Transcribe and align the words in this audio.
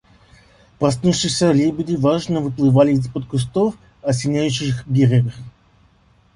Проснувшиеся 0.79 1.51
лебеди 1.51 1.95
важно 1.95 2.39
выплывали 2.41 2.93
из-под 2.93 3.27
кустов, 3.27 3.75
осеняющих 4.01 4.87
берег. 4.87 5.31